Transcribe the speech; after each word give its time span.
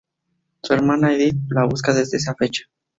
Su 0.63 0.73
hermana, 0.73 1.13
Edith, 1.13 1.35
la 1.49 1.65
busca 1.65 1.93
desde 1.93 2.17
esa 2.17 2.33
fecha. 2.33 2.63